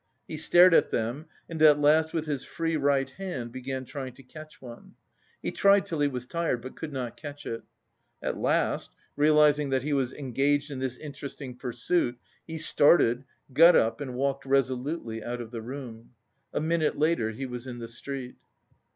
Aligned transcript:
He 0.27 0.35
stared 0.35 0.73
at 0.73 0.89
them 0.89 1.27
and 1.47 1.61
at 1.61 1.79
last 1.79 2.11
with 2.11 2.25
his 2.25 2.43
free 2.43 2.75
right 2.75 3.07
hand 3.07 3.51
began 3.51 3.85
trying 3.85 4.13
to 4.15 4.23
catch 4.23 4.59
one. 4.59 4.95
He 5.43 5.51
tried 5.51 5.85
till 5.85 5.99
he 5.99 6.07
was 6.07 6.25
tired, 6.25 6.63
but 6.63 6.75
could 6.75 6.91
not 6.91 7.15
catch 7.15 7.45
it. 7.45 7.61
At 8.19 8.35
last, 8.39 8.95
realising 9.15 9.69
that 9.69 9.83
he 9.83 9.93
was 9.93 10.11
engaged 10.11 10.71
in 10.71 10.79
this 10.79 10.97
interesting 10.97 11.55
pursuit, 11.55 12.17
he 12.47 12.57
started, 12.57 13.25
got 13.53 13.75
up 13.75 14.01
and 14.01 14.15
walked 14.15 14.47
resolutely 14.47 15.23
out 15.23 15.39
of 15.39 15.51
the 15.51 15.61
room. 15.61 16.15
A 16.51 16.59
minute 16.59 16.97
later 16.97 17.29
he 17.29 17.45
was 17.45 17.67
in 17.67 17.77
the 17.77 17.87
street. 17.87 18.37